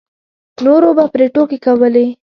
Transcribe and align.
نورو 0.63 0.89
به 0.97 1.05
پرې 1.13 1.25
ټوکې 1.33 1.57
کولې. 1.65 2.05